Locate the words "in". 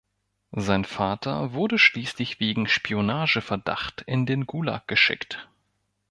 4.07-4.25